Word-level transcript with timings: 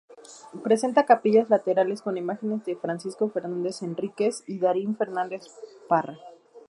Presenta 0.63 1.05
capillas 1.05 1.51
laterales 1.51 2.01
con 2.01 2.17
imágenes 2.17 2.65
de 2.65 2.75
Francisco 2.75 3.29
Fernández 3.29 3.83
Enríquez 3.83 4.43
y 4.47 4.57
Darío 4.57 4.91
Fernández 4.95 5.43
Parra. 5.87 6.17